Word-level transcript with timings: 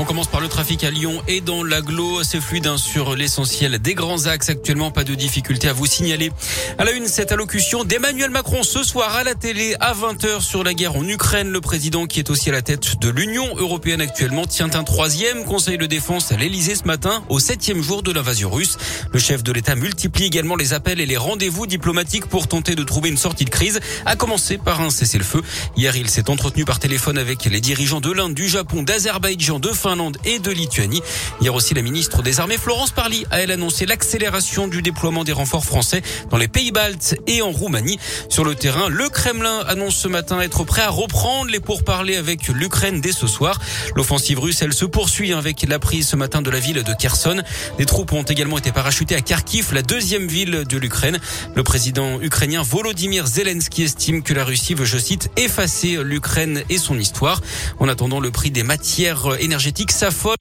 On 0.00 0.06
commence 0.06 0.28
par 0.28 0.40
le 0.40 0.48
trafic 0.48 0.82
à 0.82 0.90
Lyon 0.90 1.22
et 1.28 1.42
dans 1.42 1.62
l'agglo. 1.62 2.22
C'est 2.24 2.40
fluide 2.40 2.66
hein, 2.66 2.78
sur 2.78 3.14
l'essentiel 3.14 3.78
des 3.80 3.92
grands 3.92 4.24
axes. 4.24 4.48
Actuellement, 4.48 4.90
pas 4.90 5.04
de 5.04 5.14
difficulté 5.14 5.68
à 5.68 5.74
vous 5.74 5.84
signaler. 5.84 6.32
À 6.78 6.86
la 6.86 6.92
une, 6.92 7.06
cette 7.06 7.32
allocution 7.32 7.84
d'Emmanuel 7.84 8.30
Macron 8.30 8.62
ce 8.62 8.82
soir 8.82 9.14
à 9.14 9.24
la 9.24 9.34
télé 9.34 9.76
à 9.78 9.92
20h 9.92 10.40
sur 10.40 10.64
la 10.64 10.72
guerre 10.72 10.96
en 10.96 11.06
Ukraine. 11.06 11.50
Le 11.50 11.60
président 11.60 12.06
qui 12.06 12.18
est 12.18 12.30
aussi 12.30 12.48
à 12.48 12.52
la 12.52 12.62
tête 12.62 12.98
de 12.98 13.10
l'Union 13.10 13.44
européenne 13.58 14.00
actuellement 14.00 14.46
tient 14.46 14.70
un 14.72 14.84
troisième 14.84 15.44
conseil 15.44 15.76
de 15.76 15.84
défense 15.84 16.32
à 16.32 16.36
l'Elysée 16.38 16.76
ce 16.76 16.84
matin 16.84 17.22
au 17.28 17.38
septième 17.38 17.82
jour 17.82 18.02
de 18.02 18.10
l'invasion 18.10 18.50
russe. 18.50 18.78
Le 19.12 19.18
chef 19.18 19.42
de 19.42 19.52
l'État 19.52 19.74
multiplie 19.74 20.24
également 20.24 20.56
les 20.56 20.72
appels 20.72 21.02
et 21.02 21.06
les 21.06 21.18
rendez-vous 21.18 21.66
diplomatiques 21.66 22.24
pour 22.24 22.48
tenter 22.48 22.74
de 22.74 22.84
trouver 22.84 23.10
une 23.10 23.18
sortie 23.18 23.44
de 23.44 23.50
crise, 23.50 23.80
à 24.06 24.16
commencer 24.16 24.56
par 24.56 24.80
un 24.80 24.88
cessez-le-feu. 24.88 25.42
Hier, 25.76 25.94
il 25.94 26.08
s'est 26.08 26.30
entretenu 26.30 26.64
par 26.64 26.78
téléphone 26.78 27.18
avec 27.18 27.44
les 27.44 27.60
dirigeants 27.60 28.00
de 28.00 28.10
l'Inde, 28.10 28.32
du 28.32 28.48
Japon, 28.48 28.82
d'Azerbaïdjan, 28.82 29.58
de 29.58 29.68
Finlande 29.68 29.89
et 30.24 30.38
de 30.38 30.52
Lituanie. 30.52 31.02
Hier 31.40 31.52
aussi, 31.52 31.74
la 31.74 31.82
ministre 31.82 32.22
des 32.22 32.38
Armées, 32.38 32.58
Florence 32.58 32.92
Parly, 32.92 33.26
a 33.32 33.40
elle 33.40 33.50
annoncé 33.50 33.86
l'accélération 33.86 34.68
du 34.68 34.82
déploiement 34.82 35.24
des 35.24 35.32
renforts 35.32 35.64
français 35.64 36.00
dans 36.30 36.36
les 36.36 36.46
pays 36.46 36.70
baltes 36.70 37.16
et 37.26 37.42
en 37.42 37.50
Roumanie. 37.50 37.98
Sur 38.28 38.44
le 38.44 38.54
terrain, 38.54 38.88
le 38.88 39.08
Kremlin 39.08 39.64
annonce 39.66 39.96
ce 39.96 40.06
matin 40.06 40.40
être 40.40 40.62
prêt 40.62 40.82
à 40.82 40.90
reprendre 40.90 41.50
les 41.50 41.58
pourparlers 41.58 42.16
avec 42.16 42.46
l'Ukraine 42.48 43.00
dès 43.00 43.10
ce 43.10 43.26
soir. 43.26 43.58
L'offensive 43.96 44.38
russe, 44.38 44.62
elle 44.62 44.72
se 44.72 44.84
poursuit 44.84 45.32
avec 45.32 45.66
la 45.68 45.80
prise 45.80 46.06
ce 46.06 46.16
matin 46.16 46.40
de 46.40 46.50
la 46.50 46.60
ville 46.60 46.84
de 46.84 46.94
Kherson. 46.94 47.42
Des 47.78 47.86
troupes 47.86 48.12
ont 48.12 48.22
également 48.22 48.58
été 48.58 48.70
parachutées 48.70 49.16
à 49.16 49.20
Kharkiv, 49.22 49.74
la 49.74 49.82
deuxième 49.82 50.28
ville 50.28 50.64
de 50.68 50.78
l'Ukraine. 50.78 51.18
Le 51.56 51.64
président 51.64 52.20
ukrainien 52.20 52.62
Volodymyr 52.62 53.26
Zelensky 53.26 53.82
estime 53.82 54.22
que 54.22 54.34
la 54.34 54.44
Russie 54.44 54.74
veut, 54.74 54.84
je 54.84 54.98
cite, 54.98 55.30
effacer 55.36 55.98
l'Ukraine 56.04 56.62
et 56.68 56.78
son 56.78 56.96
histoire. 56.96 57.40
En 57.80 57.88
attendant, 57.88 58.20
le 58.20 58.30
prix 58.30 58.52
des 58.52 58.62
matières 58.62 59.40
énergétiques 59.40 59.69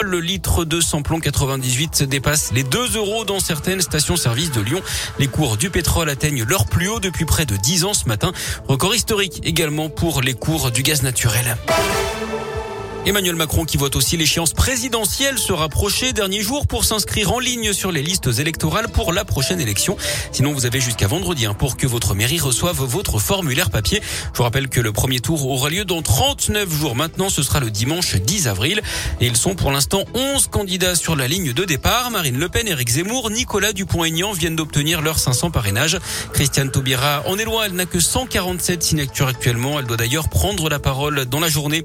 Le 0.02 0.20
litre 0.20 0.66
de 0.66 0.81
samplon 0.81 1.20
98 1.20 2.03
dépasse 2.03 2.52
les 2.52 2.64
2 2.64 2.95
euros 2.98 3.26
dans 3.26 3.40
certaines 3.40 3.81
stations-service 3.81 4.52
de 4.52 4.62
Lyon. 4.62 4.81
Les 5.20 5.28
cours 5.28 5.56
du 5.56 5.70
pétrole 5.70 6.09
atteignent 6.09 6.44
leur 6.44 6.66
plus 6.66 6.88
haut 6.88 7.00
depuis 7.00 7.26
près 7.26 7.45
de 7.45 7.56
10 7.56 7.86
ans 7.86 7.94
ce 7.94 8.06
matin. 8.06 8.31
Record 8.68 8.95
historique 8.95 9.42
également 9.44 9.90
pour 9.90 10.22
les 10.22 10.34
cours 10.34 10.72
du 10.72 10.81
gaz 10.81 11.03
naturel. 11.03 11.58
Emmanuel 13.10 13.36
Macron 13.36 13.66
qui 13.66 13.78
voit 13.78 13.96
aussi 13.96 14.18
l'échéance 14.18 14.54
présidentielle 14.54 15.40
se 15.40 15.52
rapprocher 15.52 16.14
dernier 16.14 16.42
jour 16.42 16.68
pour 16.68 16.86
s'inscrire 16.86 17.32
en 17.32 17.40
ligne 17.40 17.74
sur 17.74 17.92
les 17.92 18.04
listes 18.04 18.30
électorales 18.38 18.88
pour 18.88 19.14
la 19.14 19.26
prochaine 19.26 19.60
élection. 19.60 19.98
Sinon, 20.32 20.54
vous 20.54 20.68
avez 20.68 20.80
jusqu'à 20.80 21.08
vendredi 21.08 21.48
hein, 21.48 21.56
pour 21.56 21.76
que 21.76 21.88
votre 21.88 22.14
mairie 22.14 22.38
reçoive 22.38 22.84
votre 22.84 23.18
formulaire 23.18 23.72
papier. 23.72 24.00
Je 24.32 24.38
vous 24.38 24.44
rappelle 24.44 24.70
que 24.70 24.80
le 24.80 24.92
premier 24.92 25.22
tour 25.22 25.44
aura 25.48 25.72
lieu 25.72 25.86
dans 25.86 26.04
39 26.04 26.72
jours. 26.72 26.96
Maintenant, 26.96 27.30
ce 27.30 27.42
sera 27.42 27.60
le 27.60 27.72
dimanche 27.72 28.16
10 28.16 28.48
avril. 28.48 28.80
Et 29.22 29.26
ils 29.26 29.38
sont 29.38 29.56
pour 29.56 29.72
l'instant 29.72 30.06
11 30.14 30.46
candidats 30.46 30.94
sur 30.94 31.16
la 31.16 31.28
ligne 31.28 31.52
de 31.52 31.66
départ. 31.66 32.12
Marine 32.12 32.38
Le 32.38 32.48
Pen, 32.48 32.68
Éric 32.68 32.90
Zemmour, 32.90 33.32
Nicolas 33.32 33.74
Dupont-Aignan 33.74 34.34
viennent 34.34 34.56
d'obtenir 34.56 35.02
leurs 35.02 35.18
500 35.18 35.50
parrainages. 35.50 35.98
Christiane 36.32 36.70
Taubira 36.70 37.24
en 37.26 37.40
est 37.40 37.46
loin. 37.46 37.64
Elle 37.66 37.74
n'a 37.74 37.88
que 37.88 38.00
147 38.00 38.84
signatures 38.84 39.28
actuellement. 39.28 39.80
Elle 39.80 39.88
doit 39.88 39.98
d'ailleurs 39.98 40.30
prendre 40.30 40.70
la 40.70 40.78
parole 40.78 41.26
dans 41.26 41.40
la 41.40 41.50
journée. 41.50 41.84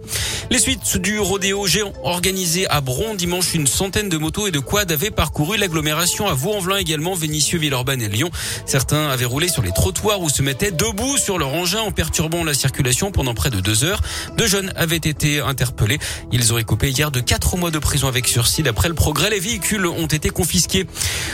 Les 0.51 0.59
suites 0.59 0.99
du 0.99 1.14
rodéo 1.19 1.67
géant 1.67 1.93
organisé 2.03 2.69
à 2.69 2.81
Bron 2.81 3.15
dimanche. 3.15 3.55
Une 3.55 3.67
centaine 3.67 4.09
de 4.09 4.17
motos 4.17 4.47
et 4.47 4.51
de 4.51 4.59
quads 4.59 4.91
avaient 4.91 5.11
parcouru 5.11 5.57
l'agglomération 5.57 6.27
à 6.27 6.35
Vaux-en-Velin 6.35 6.77
également, 6.77 7.15
Vénissieux, 7.15 7.59
Villeurbanne 7.59 8.03
et 8.03 8.09
Lyon. 8.09 8.31
Certains 8.67 9.09
avaient 9.09 9.25
roulé 9.25 9.49
sur 9.49 9.63
les 9.63 9.73
trottoirs 9.73 10.21
ou 10.21 10.29
se 10.29 10.43
mettaient 10.43 10.71
debout 10.71 11.17
sur 11.19 11.39
leur 11.39 11.53
engin 11.55 11.81
en 11.81 11.93
perturbant 11.93 12.45
la 12.45 12.55
circulation 12.55 13.13
pendant 13.13 13.35
près 13.35 13.51
de 13.51 13.61
deux 13.61 13.85
heures. 13.85 14.01
Deux 14.37 14.47
jeunes 14.47 14.73
avaient 14.77 14.97
été 14.97 15.41
interpellés. 15.41 15.99
Ils 16.33 16.53
auraient 16.53 16.65
coupé 16.65 16.91
hier 16.91 17.11
de 17.11 17.21
quatre 17.21 17.57
mois 17.57 17.71
de 17.71 17.79
prison 17.79 18.09
avec 18.09 18.27
sursis. 18.27 18.63
D'après 18.63 18.89
le 18.89 18.95
progrès, 18.95 19.31
les 19.31 19.41
véhicules 19.41 19.87
ont 19.87 20.07
été 20.07 20.31
confisqués. 20.31 20.87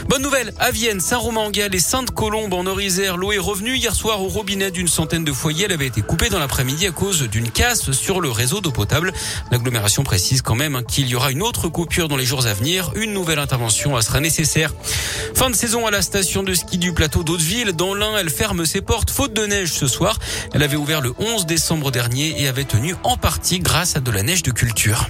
Bonne 0.09 0.23
nouvelle, 0.23 0.53
à 0.59 0.71
Vienne, 0.71 1.01
Saint-Romain-en-Galles 1.01 1.75
et 1.75 1.81
Sainte-Colombe 1.81 2.53
en 2.53 2.67
Orisère. 2.67 3.17
L'eau 3.17 3.33
est 3.33 3.39
revenue 3.39 3.77
hier 3.77 3.95
soir 3.95 4.23
au 4.23 4.29
robinet 4.29 4.71
d'une 4.71 4.89
centaine 4.89 5.25
de 5.25 5.33
foyers. 5.33 5.67
Elle 5.67 5.73
avait 5.73 5.87
été 5.87 6.03
coupée 6.03 6.29
dans 6.29 6.39
l'après-midi 6.39 6.87
à 6.87 6.91
cause 6.91 7.23
d'une 7.23 7.51
casse 7.51 7.93
sur 7.93 8.21
le 8.21 8.31
réseau 8.31 8.61
d'eau 8.61 8.71
potable. 8.71 9.13
L'agglomération 9.61 10.05
précise 10.05 10.41
quand 10.41 10.55
même 10.55 10.83
qu'il 10.89 11.07
y 11.07 11.15
aura 11.15 11.31
une 11.31 11.43
autre 11.43 11.69
coupure 11.69 12.09
dans 12.09 12.17
les 12.17 12.25
jours 12.25 12.47
à 12.47 12.55
venir. 12.55 12.93
Une 12.95 13.13
nouvelle 13.13 13.39
intervention 13.39 14.01
sera 14.01 14.19
nécessaire. 14.19 14.73
Fin 15.35 15.51
de 15.51 15.55
saison 15.55 15.87
à 15.87 15.91
la 15.91 16.01
station 16.01 16.43
de 16.43 16.55
ski 16.55 16.79
du 16.79 16.95
plateau 16.95 17.23
d'Hauteville. 17.25 17.73
Dans 17.73 17.93
l'Ain, 17.93 18.17
elle 18.17 18.31
ferme 18.31 18.65
ses 18.65 18.81
portes 18.81 19.11
faute 19.11 19.35
de 19.35 19.45
neige 19.45 19.71
ce 19.71 19.87
soir. 19.87 20.19
Elle 20.55 20.63
avait 20.63 20.79
ouvert 20.79 21.03
le 21.03 21.13
11 21.19 21.45
décembre 21.45 21.91
dernier 21.91 22.41
et 22.41 22.49
avait 22.49 22.65
tenu 22.65 22.95
en 23.03 23.19
partie 23.19 23.59
grâce 23.59 23.97
à 23.97 24.01
de 24.01 24.11
la 24.11 24.23
neige 24.23 24.43
de 24.43 24.51
culture. 24.51 25.09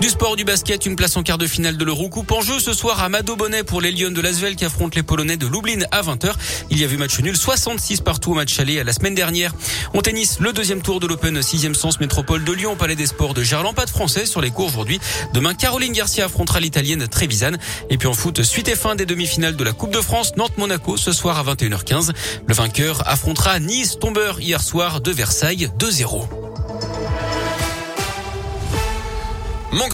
Du 0.00 0.08
sport, 0.08 0.34
du 0.34 0.44
basket, 0.44 0.86
une 0.86 0.96
place 0.96 1.18
en 1.18 1.22
quart 1.22 1.36
de 1.36 1.46
finale 1.46 1.76
de 1.76 1.84
l'Eurocoupe 1.84 2.32
en 2.32 2.40
jeu 2.40 2.58
ce 2.58 2.72
soir 2.72 3.02
à 3.02 3.10
Mado 3.10 3.36
Bonnet 3.36 3.64
pour 3.64 3.82
les 3.82 3.92
Lions 3.92 4.10
de 4.10 4.20
Lasvel 4.22 4.56
qui 4.56 4.64
affrontent 4.64 4.96
les 4.96 5.02
Polonais 5.02 5.36
de 5.36 5.46
Lublin 5.46 5.84
à 5.90 6.00
20h. 6.00 6.32
Il 6.70 6.80
y 6.80 6.84
a 6.84 6.86
eu 6.86 6.96
match 6.96 7.18
nul 7.20 7.36
66 7.36 8.00
partout 8.00 8.30
au 8.30 8.34
match 8.34 8.58
aller 8.58 8.82
la 8.82 8.94
semaine 8.94 9.14
dernière. 9.14 9.52
En 9.92 10.00
tennis, 10.00 10.40
le 10.40 10.54
deuxième 10.54 10.80
tour 10.80 11.00
de 11.00 11.06
l'Open 11.06 11.42
6 11.42 11.74
sens 11.74 12.00
métropole 12.00 12.44
de 12.44 12.52
Lyon, 12.52 12.76
Palais 12.76 12.96
des 12.96 13.04
Sports 13.04 13.34
de 13.34 13.42
Gerland, 13.42 13.74
pas 13.74 13.84
de 13.84 13.90
français 13.90 14.24
sur 14.24 14.40
les 14.40 14.50
cours 14.50 14.68
aujourd'hui. 14.68 15.00
Demain, 15.34 15.52
Caroline 15.52 15.92
Garcia 15.92 16.24
affrontera 16.24 16.60
l'italienne 16.60 17.06
Trevisan. 17.06 17.52
Et 17.90 17.98
puis 17.98 18.08
en 18.08 18.14
foot, 18.14 18.42
suite 18.42 18.68
et 18.68 18.76
fin 18.76 18.94
des 18.94 19.04
demi-finales 19.04 19.56
de 19.56 19.64
la 19.64 19.72
Coupe 19.72 19.92
de 19.92 20.00
France, 20.00 20.32
Nantes-Monaco 20.36 20.96
ce 20.96 21.12
soir 21.12 21.38
à 21.38 21.54
21h15. 21.54 22.12
Le 22.46 22.54
vainqueur 22.54 23.06
affrontera 23.06 23.60
Nice, 23.60 23.98
tombeur 24.00 24.40
hier 24.40 24.62
soir 24.62 25.02
de 25.02 25.10
Versailles 25.10 25.68
2-0. 25.78 26.49